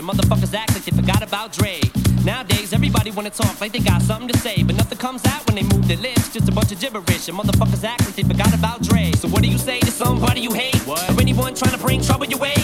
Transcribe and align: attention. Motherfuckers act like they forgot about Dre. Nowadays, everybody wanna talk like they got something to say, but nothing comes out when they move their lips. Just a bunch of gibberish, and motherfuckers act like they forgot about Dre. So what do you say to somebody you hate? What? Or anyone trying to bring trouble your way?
attention. 0.00 0.28
Motherfuckers 0.28 0.54
act 0.54 0.74
like 0.74 0.84
they 0.84 0.96
forgot 0.96 1.22
about 1.22 1.52
Dre. 1.52 1.80
Nowadays, 2.24 2.72
everybody 2.72 3.10
wanna 3.10 3.30
talk 3.30 3.60
like 3.60 3.72
they 3.72 3.78
got 3.78 4.02
something 4.02 4.28
to 4.28 4.38
say, 4.38 4.62
but 4.62 4.76
nothing 4.76 4.98
comes 4.98 5.24
out 5.26 5.46
when 5.46 5.56
they 5.56 5.62
move 5.74 5.88
their 5.88 5.96
lips. 5.96 6.32
Just 6.32 6.48
a 6.48 6.52
bunch 6.52 6.72
of 6.72 6.80
gibberish, 6.80 7.28
and 7.28 7.38
motherfuckers 7.38 7.84
act 7.84 8.04
like 8.04 8.14
they 8.14 8.22
forgot 8.22 8.52
about 8.54 8.82
Dre. 8.82 9.12
So 9.12 9.28
what 9.28 9.42
do 9.42 9.48
you 9.48 9.58
say 9.58 9.80
to 9.80 9.90
somebody 9.90 10.40
you 10.40 10.52
hate? 10.52 10.76
What? 10.86 11.10
Or 11.10 11.20
anyone 11.20 11.54
trying 11.54 11.72
to 11.72 11.78
bring 11.78 12.02
trouble 12.02 12.26
your 12.26 12.38
way? 12.38 12.54